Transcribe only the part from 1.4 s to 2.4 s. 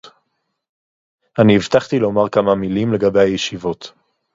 הבטחתי לומר